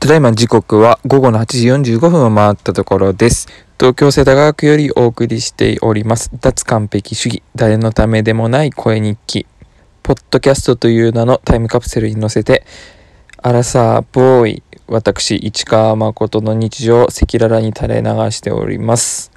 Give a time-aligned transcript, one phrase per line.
[0.00, 3.48] ただいま時刻は午後の8時45分を回ったところです。
[3.78, 6.30] 東京世田谷区よりお送りしております。
[6.40, 9.46] 脱完璧主義、誰のためでもない声日記。
[10.02, 12.64] ポッドキャストという名のタイムカプセルに乗せて、
[13.42, 19.30] アラサーボーイ、私、市川誠の日常を赤裸々に垂れ流しております。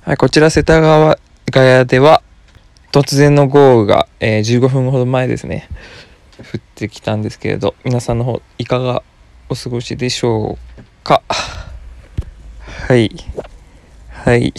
[0.00, 0.80] はい、こちら世田
[1.52, 2.22] 谷では、
[2.92, 5.68] 突然の豪雨が、えー15分ほど前ですね、
[6.38, 9.02] 降ってきたんですけれど、皆さんの方、いかが
[9.50, 11.22] お過ごしでしょうか？
[12.86, 13.10] はい。
[14.10, 14.52] はい。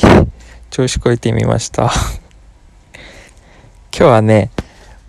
[0.72, 1.84] 調子こえてみました。
[1.84, 1.92] 今
[3.92, 4.50] 日はね、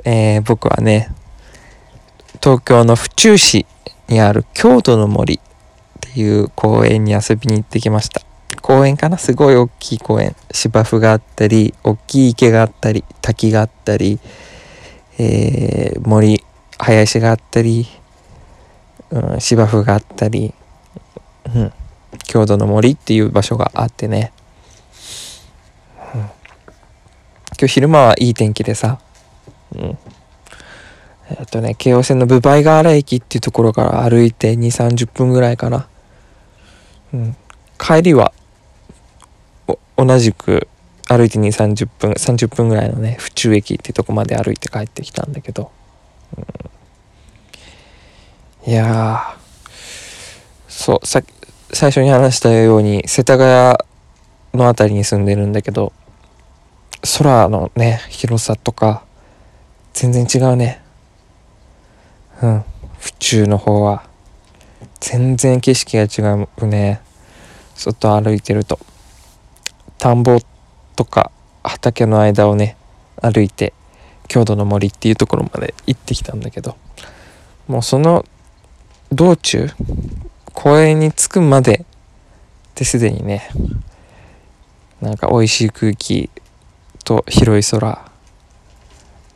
[0.05, 1.09] えー僕はね、
[2.43, 3.65] 東京の府中市
[4.09, 5.41] にある京都の森っ
[6.01, 8.21] ていう公園に遊びに行ってきました。
[8.61, 9.17] 公園かな？
[9.17, 10.37] すごい大きい公園。
[10.51, 14.21] 芝生があったり、大きい池があったり、滝があったり、
[15.19, 16.45] えー森、
[16.79, 17.89] 林があったり、
[19.11, 20.55] うん、芝生があったり、
[21.55, 21.73] うん、
[22.27, 24.33] 郷土の森っていう場所があってね、
[26.15, 26.31] うん、今
[27.59, 29.01] 日昼間はいい天気でさ、
[29.75, 29.99] うん、
[31.31, 35.89] えっとね京王線の分倍河原駅っていうところから歩いて2 3 0分ぐらいかな、
[37.13, 37.37] うん、
[37.79, 38.33] 帰りは
[39.97, 40.69] 同じく
[41.09, 45.73] 歩いて2 3 0分30分ぐらいのね府中駅っていうとこまで歩いて帰ってきたんだけど、
[46.39, 46.45] うん。
[48.71, 49.37] いや
[50.69, 51.21] そうさ
[51.73, 53.77] 最初に話したように世田谷
[54.55, 55.93] の辺りに住んでるんだけど
[57.19, 59.03] 空のね広さとか
[59.93, 60.81] 全然違うね。
[62.41, 62.65] うん。
[63.01, 64.05] 府中の方は
[65.01, 67.01] 全然景色が違うね。
[67.75, 68.79] 外歩いてると。
[69.99, 70.39] 田んぼ
[70.95, 71.33] とか
[71.65, 72.77] 畑の間をね
[73.21, 73.75] 歩いて
[74.29, 76.77] 郷土の森っていうところまで行ってきたんだけど。
[77.67, 78.25] もうその
[79.13, 79.69] 道中
[80.53, 81.85] 公園に着くまで
[82.75, 83.49] ですでにね
[85.01, 86.31] なんか美味しい空気
[87.05, 88.11] と広い空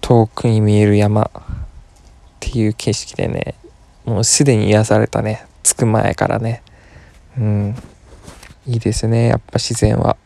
[0.01, 1.31] 遠くに見える山っ
[2.41, 3.55] ていう景色でね
[4.05, 6.63] もうすでに癒されたね着く前からね。
[7.39, 7.75] うん。
[8.67, 10.17] いいですねやっぱ自然は。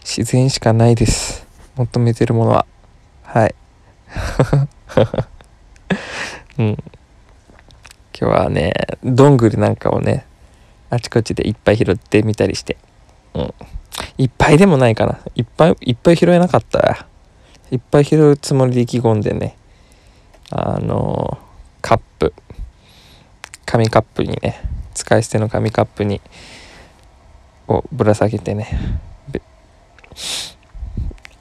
[0.00, 1.46] 自然しかないです。
[1.76, 2.66] 求めてるものは。
[3.22, 3.54] はい。
[6.58, 6.76] うん。
[8.20, 8.72] 今日はね
[9.04, 10.26] どんぐりなんかをね
[10.90, 12.76] あちこちでいっぱい拾ってみたりして。
[13.34, 13.54] うん。
[14.16, 15.20] いっぱいでもないかな。
[15.34, 16.78] いっぱいいっぱい拾えなかった。
[16.78, 17.06] わ
[17.70, 19.56] いっぱい拾うつもりで意気込んでね。
[20.50, 21.38] あの
[21.80, 22.32] カップ。
[23.66, 24.62] 紙カップにね
[24.94, 26.22] 使い捨ての紙カップに
[27.68, 28.66] をぶら下げてね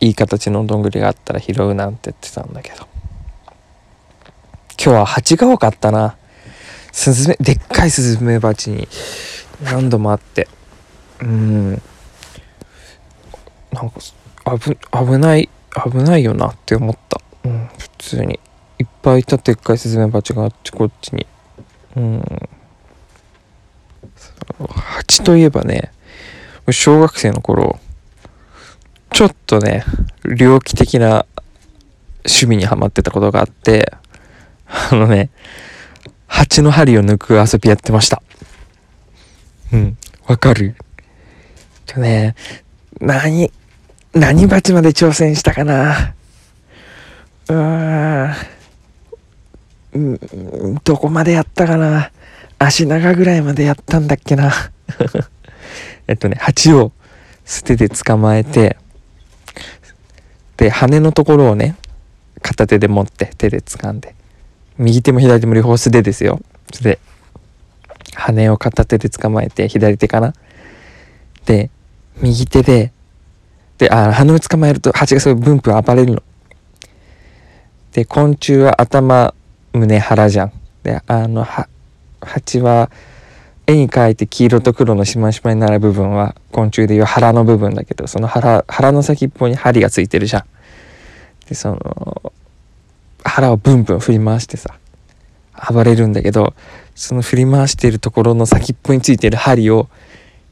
[0.02, 2.86] いい形のどんぐりがあったら拾うなんて言ってたんだけど。
[4.80, 6.18] 今日は蜂が多かったな。
[6.98, 8.88] スズメでっかいスズメバチに
[9.62, 10.48] 何度も会って。
[11.22, 11.70] うん。
[13.72, 14.00] なんか
[14.58, 15.48] 危危ない
[15.92, 18.40] 危ないよなって思った、うん、普通に。
[18.80, 21.28] いっぱいいたでっかいスズメバチがあっちこっちに。
[21.98, 22.24] うん。
[24.68, 25.92] 蜂といえばね
[26.72, 27.80] 小学生の頃
[29.14, 29.84] ちょっとね
[30.24, 31.28] 猟奇的な
[32.26, 33.94] 趣味にはまってたことがあって
[34.92, 35.30] あのね
[36.28, 38.22] 蜂の針を抜く遊びやってました。
[39.74, 39.98] うん。
[40.28, 40.76] わかる
[41.86, 42.36] とね、
[43.00, 43.52] 何、
[44.14, 46.14] 何蜂まで挑戦したかな
[47.50, 48.36] うーん。
[49.94, 52.12] うんどこまでやったかな
[52.60, 54.52] 足長ぐらいまでやったんだっけな
[56.08, 56.92] えっとね、蜂を
[57.46, 58.78] 捨てて捕まえて、
[60.58, 61.76] で、羽のところをね、
[62.42, 64.16] 片手で持って手で掴んで、
[64.80, 66.40] 右手も左手も両方素手ですよ。
[66.74, 67.00] 素手。
[68.16, 70.34] 羽を片手で捕まえて左手かな。
[71.46, 71.70] で
[72.22, 72.92] 右手で
[73.78, 76.24] であ羽を捕まえると蜂がすごいブンブン暴れるの。
[77.94, 79.34] で昆虫は頭
[79.74, 80.52] 胸腹じゃん。
[80.84, 81.68] であのは
[82.22, 82.90] 蜂は
[83.66, 90.44] 絵に描いて黄色と黒のしましまになる部分は昆虫でいう腹の部分だけどその腹腹の先っぽに針がついてるじゃん。
[91.48, 92.34] でその
[93.28, 94.78] 腹をブンブン振り回してさ
[95.72, 96.54] 暴れるんだけど
[96.96, 99.90] その振り回してるところの先っぽについてる針を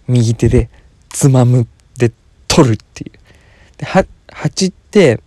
[0.07, 0.69] 右手で
[1.09, 1.67] つまむ
[1.97, 2.11] で
[2.47, 3.11] 取るっていう。
[3.77, 3.85] で
[4.31, 5.21] 蜂って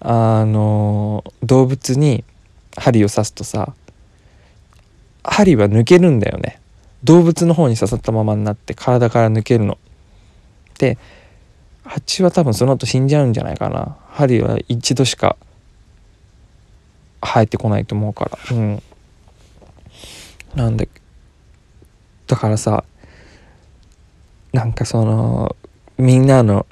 [0.00, 2.24] あの動物に
[2.76, 3.74] 針を刺すとさ
[5.22, 6.60] 針は抜けるんだよね。
[7.04, 9.78] 動物の方に刺さったままになって体から抜けるの。
[10.78, 10.98] で
[11.84, 13.96] 蜂は多分その後死んじゃうんじゃないかな。
[14.10, 15.36] 針は一度しか
[17.22, 18.56] 生えてこないと思うから。
[18.56, 18.82] うん。
[20.54, 20.88] なんで
[22.26, 22.84] だからさ
[24.52, 25.56] なんかその
[25.96, 26.66] みんなの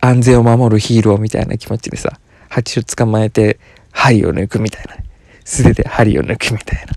[0.00, 3.58] 安全を守るヒーローみたいな気持ちでさ蜂を捕まえて
[3.90, 4.96] 針を抜くみたいな。
[5.44, 6.92] 素手で針を抜くみたいな。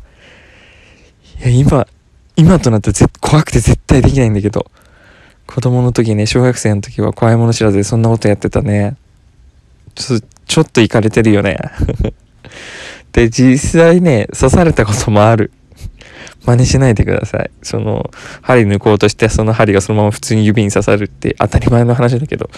[1.49, 1.87] いや今
[2.35, 4.69] 今となっては怖くて絶対できないんだけど
[5.47, 8.97] 子供の時ね小学生の時は怖いもの知らずでそんなことやってたね。
[9.95, 10.19] ちょ
[10.51, 11.57] ちょっといかれてるよね。
[13.13, 15.49] で実際ね刺されたこともある。
[16.45, 17.49] 真似しないでください。
[17.63, 18.11] その
[18.41, 22.49] 針抜こうとしてその針がそのまま普通に指に刺さるって当たり前の話だけど。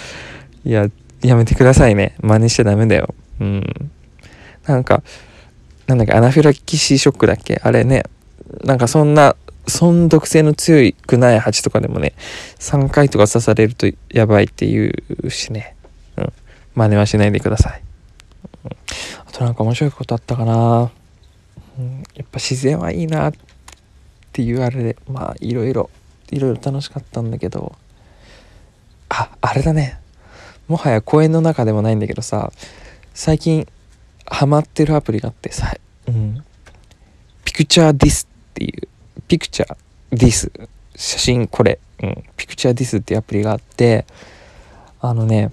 [0.66, 0.88] いや
[1.22, 2.16] やめてくださいね。
[2.19, 3.13] 真似しちゃダメだよ。
[3.40, 3.92] うん。
[4.66, 5.04] なんか
[5.86, 7.62] なんだっけアナフィラキシーショックだっけ？
[7.63, 8.06] あれね。
[8.63, 9.36] なんかそんな
[9.68, 12.13] 損毒性の強くない蜂とかでもね
[12.57, 14.92] 3回とか刺されるとやばいって言
[15.22, 15.72] うしね、
[16.75, 17.81] 真似はしないでください、
[18.65, 18.71] うん、
[19.25, 20.91] あとなんか面白いことあったかな、
[21.79, 23.33] うん、やっぱ自然はいいなっ
[24.31, 25.89] ていうあれでまあいろいろ
[26.31, 27.75] いろいろ楽しかったんだけど。
[29.15, 29.99] ああれだね。
[30.67, 32.51] もはや公園の中でもないんだけどさ
[33.13, 33.67] 最近
[34.25, 35.75] ハマってるアプリがあってさ、
[36.07, 36.43] うん、
[37.44, 38.87] PictureThis っていう
[39.27, 40.51] PictureThis
[40.95, 44.05] 写真これ、うん、 PictureThis っていうアプリがあって
[45.01, 45.51] あのね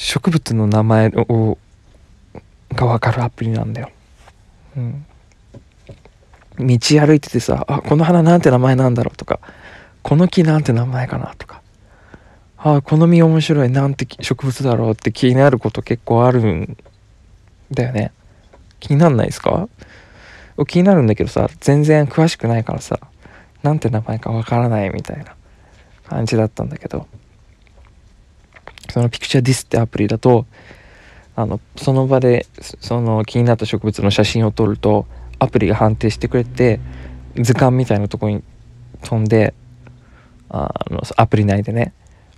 [0.00, 1.58] 植物の名前を
[2.72, 3.90] が分かるアプリなんだよ。
[4.76, 5.04] うん、
[6.60, 9.40] 道歩いててさあこの花なんて名前なんだろうとか
[10.02, 11.62] この木なんて名前かなとか
[12.58, 16.76] あこの実面白いなんて植物だろうって気になること結構あるん
[17.72, 18.12] だよね。
[18.78, 19.68] 気になんないですか？
[20.68, 23.00] 気になるんだけどさ全然詳しくないからさ
[23.64, 25.34] なんて名前かわからないみたいな
[26.06, 27.08] 感じだったんだけど。
[28.90, 30.46] そのピクチャーディスってアプリだと
[31.36, 32.46] あのその場で
[32.80, 35.06] その気になった植物の写真を撮ると
[35.38, 36.80] アプリが判定してくれて
[37.36, 38.42] 図鑑みたいなとこに
[39.02, 39.54] 飛んで
[40.48, 41.92] あのアプリ内でね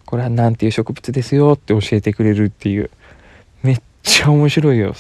[0.05, 2.91] これは何ていう植物ですよって教えてくれるっていう
[3.63, 4.95] めっちゃ面白いよ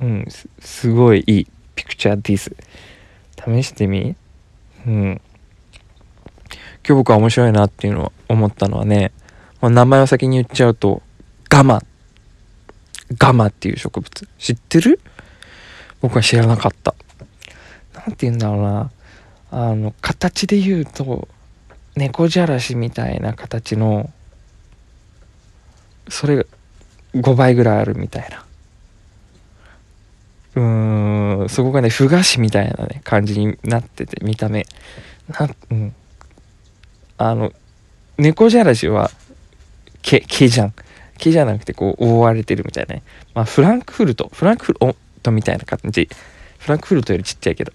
[0.00, 0.26] うん
[0.60, 2.56] すごいいいピクチャーディス。
[3.38, 4.16] 試してみ？
[4.86, 5.20] うん。
[6.86, 9.12] 今日僕は面白いなっていうのを思ったのはね、
[9.60, 11.02] まあ、名前を先に言っちゃうと
[11.48, 11.82] ガマ。
[13.18, 14.28] ガマっていう植物。
[14.38, 15.00] 知ってる？
[16.00, 16.94] 僕は知らなかった。
[17.94, 18.90] 何て言うんだろうな。
[19.50, 21.28] あの形で言うと
[21.94, 24.10] 猫じゃらしみたいな形の
[26.08, 26.44] それが
[27.14, 28.44] 5倍ぐらいあるみたいな。
[30.56, 34.66] うーんそこがねふ菓子みたいなね感じになってて見た目。
[35.28, 35.94] なうん。
[37.18, 37.52] あの
[38.18, 39.10] 猫じゃらしは
[40.06, 40.74] 毛毛じゃん。
[41.18, 43.02] 毛じゃなくてこう覆われてるみたいなね。
[43.34, 44.30] まあフランクフルト。
[44.32, 46.08] フランクフルトみたいな感じ
[46.58, 47.72] フランクフルトよりちっちゃいけど。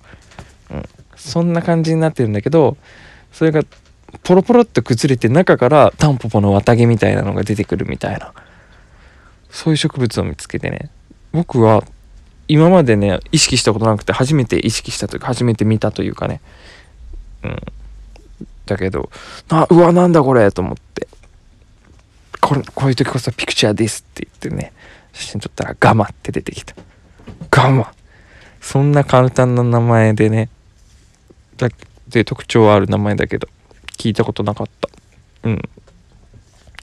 [0.72, 0.84] うん、
[1.18, 2.78] そんな感じになってるんだけど
[3.34, 3.62] それが
[4.24, 8.34] ポロポロっと崩れて中からタンポポの綿毛みたいなのが出てくるみたいな。
[9.50, 10.90] そういう植物を見つけてね。
[11.34, 11.84] 僕は
[12.48, 16.42] 今までね意識したことなくて初めて意識したというか初めて見たというかね。
[17.44, 17.58] うん。
[18.66, 19.10] だけど
[19.50, 21.08] あうわなんだこれと思って。
[22.52, 24.74] これこういう時こそピクチャーですって言ってね
[25.14, 26.76] 写真撮ったらガマって出てきた。
[27.50, 27.94] ガマ。
[28.60, 30.50] そんな簡単な名前でね
[31.56, 31.70] だ
[32.10, 33.48] で特徴ある名前だけど
[33.98, 34.90] 聞いたことなかった。
[35.44, 35.62] うん。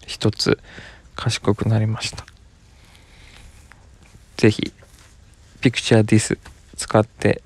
[0.06, 0.58] 一つ
[1.14, 2.25] 賢くなりました。
[4.38, 4.72] 是非
[5.60, 6.38] ピクチャーディス
[6.78, 7.42] 使って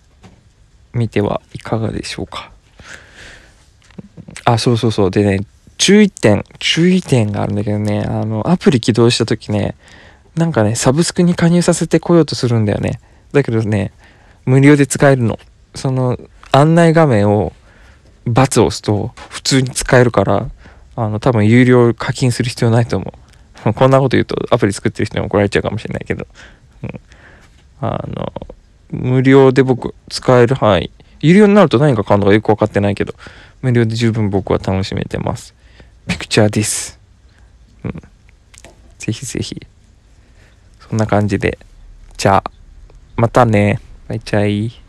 [0.92, 2.52] みてはいかがでしょうか。
[4.44, 5.10] あそうそうそう。
[5.10, 5.44] でね
[5.78, 9.74] 注意点注意点があるんだけどねあのアプリ起動した時ね
[10.36, 13.00] なんかねサブスクに加入させてこようとするんだよね。
[13.32, 13.92] だけどね
[14.44, 15.38] 無料で使えるの。
[15.74, 16.18] その
[16.52, 17.52] 案内画面を
[18.26, 20.48] ×を押すと普通に使えるから
[20.96, 23.12] あの多分有料課金する必要ないと思
[23.66, 23.72] う。
[23.74, 26.26] こんなこと言うとアプリ作ってる人に怒られちゃうかもしれないけど、
[26.82, 27.00] うん、
[27.80, 28.32] あの
[28.90, 30.90] 無料で僕使える範囲。
[31.20, 33.14] 有料になると何が変わるのかよく分かってないけど
[33.60, 35.54] 無料で十分僕は楽しめてます。
[36.08, 36.98] ピクチャーです、
[37.84, 38.02] うん、
[38.98, 39.66] ぜひぜひ。
[40.80, 41.58] そんな感じで。
[42.18, 42.50] じゃあ
[43.16, 43.80] またね。
[44.08, 44.81] バイチャイ。